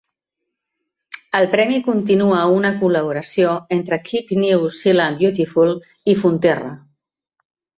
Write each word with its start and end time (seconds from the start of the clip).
El 1.39 1.45
premi 1.51 1.77
continua 1.89 2.39
una 2.55 2.71
col·laboració 2.81 3.53
entre 3.77 4.01
Keep 4.09 4.33
New 4.47 4.67
Zealand 4.81 5.23
Beautiful 5.23 5.75
i 6.15 6.21
Fonterra. 6.25 6.75